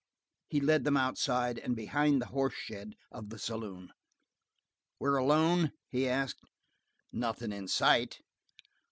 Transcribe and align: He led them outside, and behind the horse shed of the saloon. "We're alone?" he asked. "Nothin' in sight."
He 0.47 0.59
led 0.59 0.83
them 0.83 0.97
outside, 0.97 1.59
and 1.59 1.75
behind 1.75 2.23
the 2.23 2.33
horse 2.33 2.55
shed 2.55 2.95
of 3.11 3.29
the 3.29 3.37
saloon. 3.37 3.91
"We're 4.97 5.17
alone?" 5.17 5.73
he 5.89 6.09
asked. 6.09 6.39
"Nothin' 7.11 7.53
in 7.53 7.67
sight." 7.67 8.17